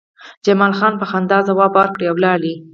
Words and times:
جمال 0.45 0.73
خان 0.79 0.93
په 1.01 1.05
خندا 1.11 1.39
ځواب 1.49 1.71
ورکړ 1.75 2.01
او 2.09 2.15
لاړ 2.23 2.41